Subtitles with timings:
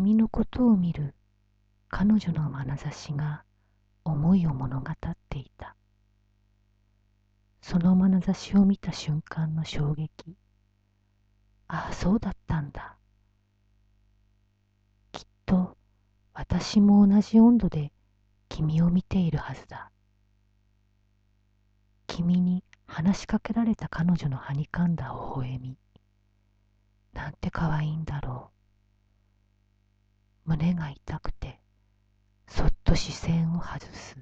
[0.00, 1.14] 君のことを見る
[1.90, 3.44] 彼女の眼差しが
[4.02, 4.94] 思いを物語っ
[5.28, 5.76] ていた。
[7.60, 10.38] その眼差しを見た瞬間の衝撃。
[11.68, 12.96] ああそうだったんだ。
[15.12, 15.76] きっと
[16.32, 17.92] 私も同じ温度で
[18.48, 19.90] 君を見ているはずだ。
[22.06, 25.76] 君に話しかけられた彼女のはにかんだ微笑み。
[27.12, 28.29] なんて可愛いんだろう。
[30.50, 31.60] 胸が痛くて
[32.48, 34.18] そっと視線を外す。